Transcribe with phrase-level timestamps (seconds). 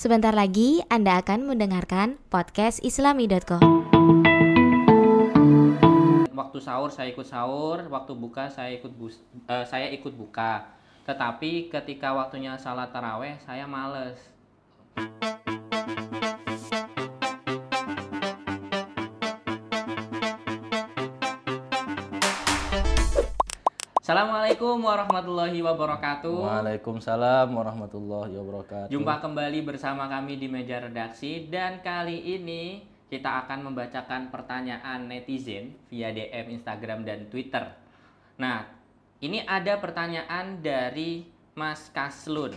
[0.00, 3.60] Sebentar lagi Anda akan mendengarkan podcast islami.com.
[6.32, 10.72] Waktu sahur saya ikut sahur, waktu buka saya ikut bus, eh, saya ikut buka.
[11.04, 14.16] Tetapi ketika waktunya salat taraweh saya males.
[24.80, 26.36] Assalamualaikum warahmatullahi wabarakatuh.
[26.40, 28.88] Waalaikumsalam warahmatullahi wabarakatuh.
[28.88, 32.80] Jumpa kembali bersama kami di meja redaksi dan kali ini
[33.12, 37.68] kita akan membacakan pertanyaan netizen via DM Instagram dan Twitter.
[38.40, 38.64] Nah,
[39.20, 42.56] ini ada pertanyaan dari Mas Kaslun.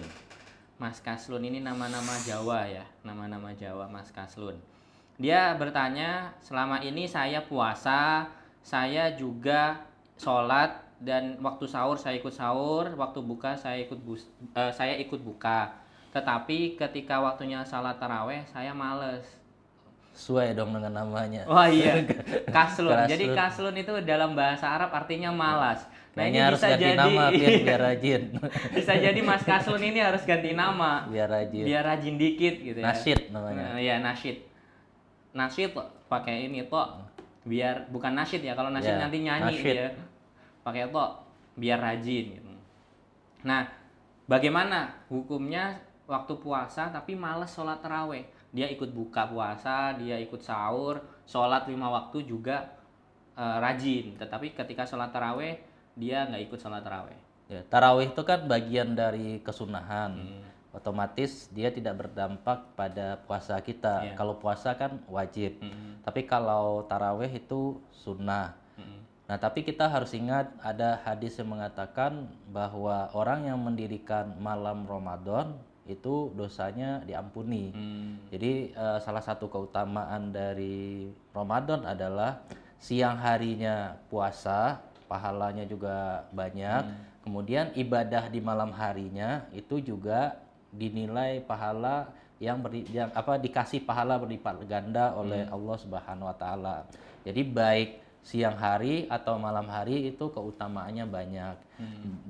[0.79, 4.55] Mas Kaslun ini nama-nama Jawa ya, nama-nama Jawa Mas Kaslun.
[5.19, 8.31] Dia bertanya, selama ini saya puasa,
[8.63, 14.23] saya juga sholat dan waktu sahur saya ikut sahur, waktu buka saya ikut bus,
[14.55, 15.75] eh, saya ikut buka.
[16.09, 19.27] Tetapi ketika waktunya salat taraweh saya males.
[20.13, 21.43] Sesuai dong dengan namanya.
[21.43, 21.99] Wah iya,
[22.55, 22.95] kaslun.
[23.03, 25.83] Jadi kaslun itu dalam bahasa Arab artinya malas.
[26.13, 28.21] Nah Kayaknya harus ganti nama biar, biar rajin.
[28.69, 31.65] bisa jadi Mas Kaslun ini harus ganti nama biar rajin.
[31.65, 32.85] biar rajin dikit gitu ya.
[32.85, 33.73] Nasyid namanya.
[33.73, 34.37] Nah, Iya nasyid.
[35.33, 35.73] Nasyid
[36.05, 37.01] pakai ini toh
[37.41, 39.75] biar bukan nasyid ya kalau nasyid Ya, nanti nyanyi nasyid.
[39.75, 39.89] ya.
[40.63, 41.19] Pakai toh
[41.59, 42.51] biar rajin gitu.
[43.43, 43.67] Nah,
[44.25, 48.23] bagaimana hukumnya waktu puasa tapi males sholat taraweh?
[48.53, 52.73] Dia ikut buka puasa, dia ikut sahur, sholat lima waktu juga
[53.35, 54.15] eh, rajin.
[54.15, 55.59] Tetapi ketika sholat taraweh
[55.93, 57.19] dia nggak ikut sholat taraweh.
[57.51, 60.15] Ya, tarawih itu kan bagian dari kesunahan.
[60.15, 60.43] Hmm.
[60.73, 64.09] Otomatis dia tidak berdampak pada puasa kita.
[64.09, 64.13] Iya.
[64.17, 65.61] Kalau puasa kan wajib.
[65.61, 66.01] Mm-mm.
[66.01, 68.57] Tapi kalau tarawih itu sunnah.
[69.33, 75.57] Nah, tapi kita harus ingat ada hadis yang mengatakan bahwa orang yang mendirikan malam Ramadan
[75.89, 77.73] itu dosanya diampuni.
[77.73, 78.21] Hmm.
[78.29, 82.45] Jadi eh, salah satu keutamaan dari Ramadan adalah
[82.77, 84.77] siang harinya puasa,
[85.09, 86.93] pahalanya juga banyak.
[87.25, 90.37] Kemudian ibadah di malam harinya itu juga
[90.69, 92.05] dinilai pahala
[92.37, 96.85] yang beri, yang apa dikasih pahala berlipat ganda oleh Allah Subhanahu wa taala.
[97.25, 101.55] Jadi baik siang hari atau malam hari itu keutamaannya banyak.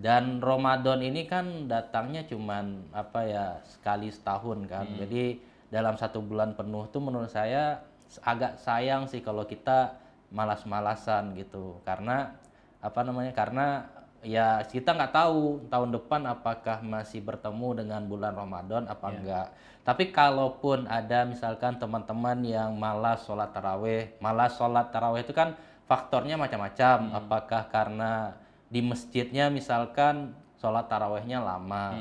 [0.02, 4.90] Dan Ramadan ini kan datangnya cuman apa ya sekali setahun kan.
[4.98, 5.38] Jadi
[5.70, 7.86] dalam satu bulan penuh tuh menurut saya
[8.26, 10.02] agak sayang sih kalau kita
[10.34, 11.78] malas-malasan gitu.
[11.86, 12.34] Karena
[12.82, 13.30] apa namanya?
[13.38, 13.86] Karena
[14.26, 19.48] ya kita nggak tahu tahun depan apakah masih bertemu dengan bulan Ramadan apa enggak.
[19.84, 25.54] Tapi kalaupun ada misalkan teman-teman yang malas sholat taraweh, malas sholat taraweh itu kan
[25.90, 27.12] faktornya macam-macam.
[27.14, 28.34] Apakah karena
[28.72, 31.92] di masjidnya misalkan sholat tarawehnya lama.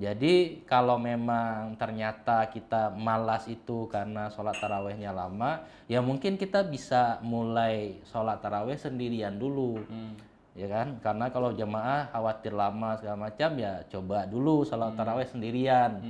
[0.00, 7.22] Jadi kalau memang ternyata kita malas itu karena sholat tarawehnya lama, ya mungkin kita bisa
[7.22, 9.78] mulai sholat taraweh sendirian dulu.
[10.58, 10.98] Ya kan?
[10.98, 16.02] Karena kalau jemaah khawatir lama segala macam ya coba dulu sholat taraweh sendirian.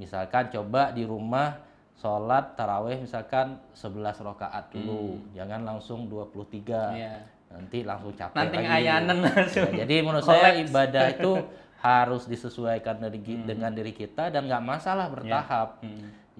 [0.00, 1.60] Misalkan coba di rumah
[2.00, 5.20] sholat taraweh misalkan 11 rakaat dulu.
[5.36, 7.14] Jangan langsung 23 Iya.
[7.50, 8.96] nanti langsung capek Nanti lagi.
[9.20, 9.70] langsung.
[9.76, 11.32] Ya, jadi menurut saya ibadah itu
[11.80, 15.80] harus disesuaikan dari, dengan diri kita dan nggak masalah bertahap.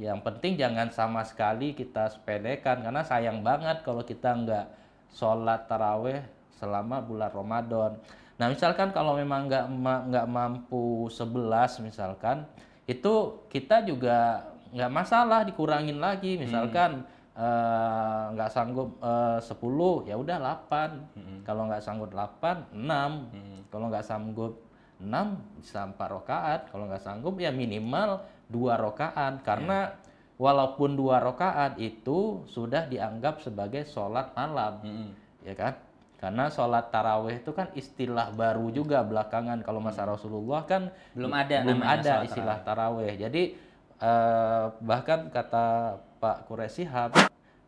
[0.00, 4.66] Yang penting jangan sama sekali kita sepedekan karena sayang banget kalau kita nggak
[5.12, 6.24] sholat taraweh
[6.56, 7.92] selama bulan Ramadan.
[8.40, 9.64] Nah misalkan kalau memang nggak
[10.08, 12.48] nggak mampu 11 misalkan
[12.88, 13.12] itu
[13.52, 16.38] kita juga nggak masalah dikurangin lagi.
[16.38, 17.04] Misalkan
[17.34, 24.06] eh, nggak sanggup eh, 10 ya udah 8 kalau nggak sanggup 8 6 kalau nggak
[24.06, 24.52] sanggup
[25.00, 26.60] 6 bisa 4 rakaat.
[26.68, 28.20] Kalau nggak sanggup ya minimal
[28.50, 29.40] dua rakaat.
[29.46, 29.94] Karena
[30.36, 34.84] walaupun dua rakaat itu sudah dianggap sebagai sholat malam.
[35.40, 35.74] Ya kan?
[36.20, 39.64] Karena sholat taraweh itu kan istilah baru juga belakangan.
[39.64, 43.16] Kalau masa Rasulullah kan Belum ada belum ada istilah taraweh.
[43.16, 43.56] Jadi
[44.00, 47.12] eh, bahkan kata Pak Quraisy Shihab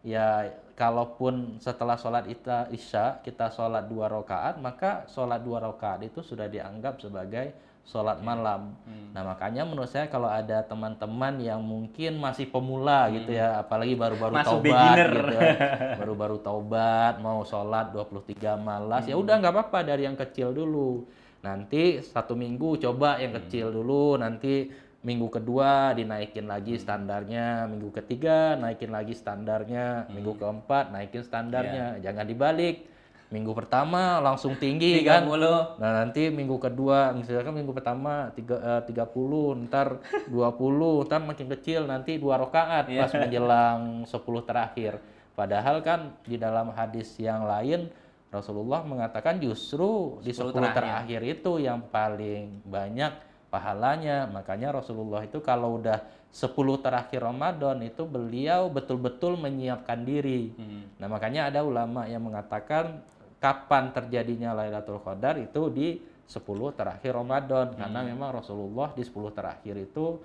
[0.03, 6.25] ya kalaupun setelah sholat ita- isya kita sholat dua rakaat maka sholat dua rakaat itu
[6.25, 8.79] sudah dianggap sebagai sholat malam.
[9.11, 14.39] Nah makanya menurut saya kalau ada teman-teman yang mungkin masih pemula gitu ya, apalagi baru-baru
[14.39, 15.11] taubat beginner.
[15.11, 15.51] gitu, ya.
[16.01, 21.05] baru-baru taubat mau sholat 23 malas ya udah nggak apa-apa dari yang kecil dulu.
[21.43, 24.71] Nanti satu minggu coba yang kecil dulu, nanti
[25.03, 32.25] minggu kedua dinaikin lagi standarnya, minggu ketiga naikin lagi standarnya, minggu keempat naikin standarnya, jangan
[32.25, 32.91] dibalik.
[33.33, 35.81] minggu pertama langsung tinggi kan 30.
[35.81, 41.89] Nah nanti minggu kedua misalkan minggu pertama tiga, eh, 30 ntar 20 ntar makin kecil
[41.89, 43.01] nanti dua rakaat Iya.
[43.01, 45.01] pas menjelang 10 terakhir.
[45.33, 47.89] Padahal kan di dalam hadis yang lain
[48.29, 50.77] Rasulullah mengatakan justru di 10 10 terakhir.
[50.77, 54.25] terakhir itu yang paling banyak pahalanya.
[54.27, 56.01] Makanya Rasulullah itu kalau udah
[56.33, 56.49] 10
[56.81, 60.57] terakhir Ramadan itu beliau betul-betul menyiapkan diri.
[60.57, 60.89] Hmm.
[60.97, 63.05] Nah, makanya ada ulama yang mengatakan
[63.37, 66.41] kapan terjadinya Lailatul Qadar itu di 10
[66.73, 68.09] terakhir Ramadan karena Hmm.
[68.17, 70.25] memang Rasulullah di 10 terakhir itu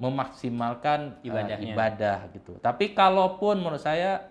[0.00, 1.72] memaksimalkan eh, Ibadahnya.
[1.76, 2.56] ibadah gitu.
[2.58, 4.26] Tapi kalaupun menurut saya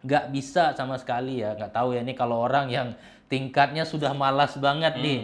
[0.00, 2.88] nggak bisa sama sekali ya, nggak tahu ya ini kalau orang yang
[3.28, 5.20] tingkatnya sudah malas banget nih.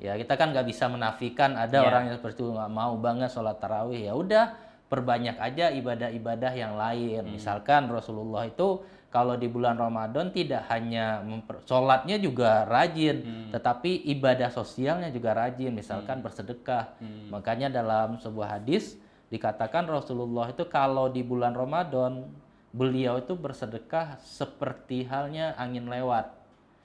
[0.00, 1.84] Ya kita kan nggak bisa menafikan ada Hmm.
[1.84, 1.88] Ya.
[1.88, 4.44] orang yang seperti itu nggak mau banget sholat tarawih ya udah
[4.88, 7.24] perbanyak aja ibadah-ibadah yang lain.
[7.24, 7.32] Hmm.
[7.36, 13.48] Misalkan Rasulullah itu kalau di bulan Ramadan tidak hanya memper, sholatnya juga rajin, Hmm.
[13.52, 15.72] tetapi ibadah sosialnya juga rajin.
[15.72, 16.96] Misalkan bersedekah.
[16.96, 17.28] Hmm.
[17.28, 18.96] Makanya dalam sebuah hadis
[19.28, 22.28] dikatakan Rasulullah itu kalau di bulan Ramadan
[22.72, 26.32] beliau itu bersedekah seperti halnya angin lewat.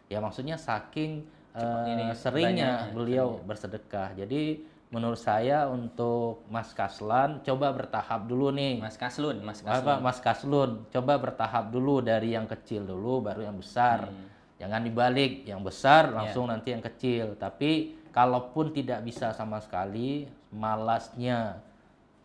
[0.08, 1.28] Ya maksudnya saking
[1.58, 4.14] Ini, seringnya banyak, beliau bersedekah.
[4.14, 8.80] Jadi menurut saya untuk Mas Kaslan coba bertahap dulu nih.
[8.80, 9.98] Mas Kaslun, Mas Apa Kaslun.
[10.06, 14.08] Mas Kaslun coba bertahap dulu dari yang kecil dulu baru yang besar.
[14.08, 14.30] Hmm.
[14.58, 16.14] Jangan dibalik yang besar Ya.
[16.24, 17.38] langsung nanti yang kecil.
[17.38, 21.62] Tapi kalaupun tidak bisa sama sekali, malasnya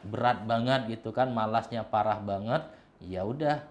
[0.03, 2.63] berat banget gitu kan, malasnya parah banget,
[3.03, 3.63] ya udah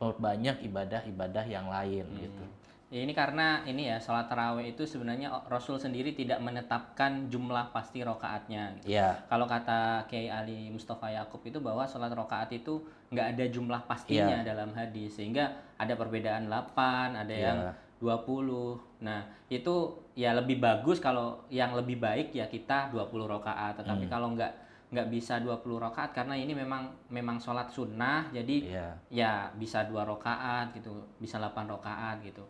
[0.00, 2.44] banyak ibadah-ibadah yang lain gitu.
[2.86, 8.06] Ya, ini karena ini ya sholat tarawih itu sebenarnya Rasul sendiri tidak menetapkan jumlah pasti
[8.06, 8.78] rokaatnya.
[8.78, 8.94] gitu.
[8.94, 12.78] Ya, Kalau kata Kiai Ali Mustafa Yakub itu bahwa sholat rokaat itu
[13.10, 14.54] nggak ada jumlah pastinya Iya.
[14.54, 17.42] dalam hadis sehingga ada perbedaan 8, ada Iya.
[17.42, 17.58] yang
[17.98, 18.78] 20.
[19.02, 19.74] Nah, itu
[20.14, 23.82] ya lebih bagus kalau yang lebih baik ya kita 20 rokaat.
[23.82, 24.12] Tetapi Hmm.
[24.12, 24.52] kalau nggak
[24.86, 28.88] nggak bisa 20 rokaat karena ini memang memang sholat sunnah jadi iya.
[29.10, 32.46] ya bisa dua rokaat gitu bisa 8 rokaat gitu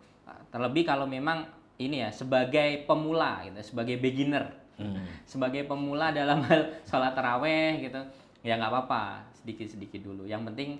[0.50, 1.46] terlebih kalau memang
[1.76, 4.66] ini ya sebagai pemula gitu sebagai beginner.
[4.76, 5.08] Hmm.
[5.24, 7.96] sebagai pemula dalam hal sholat taraweh gitu
[8.44, 10.28] ya nggak apa-apa sedikit sedikit dulu.
[10.28, 10.70] Yang penting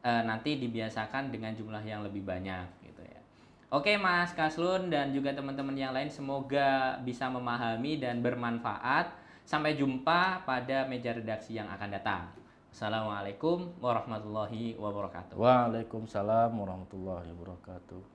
[0.00, 3.20] eh, nanti dibiasakan dengan jumlah yang lebih banyak gitu ya.
[3.68, 9.20] Oke mas Kaslun dan juga teman-teman yang lain semoga bisa memahami dan bermanfaat.
[9.42, 12.30] Sampai jumpa pada meja redaksi yang akan datang.
[12.72, 15.36] Assalamualaikum warahmatullahi wabarakatuh.
[15.36, 18.11] Waalaikumsalam warahmatullahi wabarakatuh.